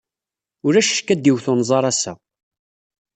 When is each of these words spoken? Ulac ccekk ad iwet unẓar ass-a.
Ulac 0.65 0.85
ccekk 0.89 1.09
ad 1.13 1.29
iwet 1.29 1.45
unẓar 1.51 1.83
ass-a. 1.91 2.13